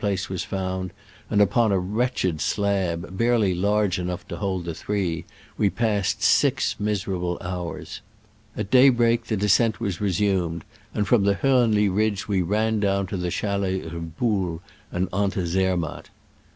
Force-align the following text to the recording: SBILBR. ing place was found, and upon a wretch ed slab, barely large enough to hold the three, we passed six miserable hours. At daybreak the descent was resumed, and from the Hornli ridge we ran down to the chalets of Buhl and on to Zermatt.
SBILBR. 0.01 0.07
ing 0.07 0.17
place 0.17 0.29
was 0.29 0.43
found, 0.43 0.93
and 1.29 1.41
upon 1.43 1.71
a 1.71 1.77
wretch 1.77 2.25
ed 2.25 2.41
slab, 2.41 3.15
barely 3.15 3.53
large 3.53 3.99
enough 3.99 4.27
to 4.29 4.37
hold 4.37 4.65
the 4.65 4.73
three, 4.73 5.25
we 5.59 5.69
passed 5.69 6.23
six 6.23 6.75
miserable 6.79 7.37
hours. 7.39 8.01
At 8.57 8.71
daybreak 8.71 9.25
the 9.25 9.37
descent 9.37 9.79
was 9.79 10.01
resumed, 10.01 10.65
and 10.91 11.07
from 11.07 11.23
the 11.25 11.35
Hornli 11.35 11.87
ridge 11.87 12.27
we 12.27 12.41
ran 12.41 12.79
down 12.79 13.05
to 13.13 13.15
the 13.17 13.29
chalets 13.29 13.85
of 13.93 14.17
Buhl 14.17 14.63
and 14.91 15.07
on 15.13 15.29
to 15.29 15.45
Zermatt. 15.45 16.09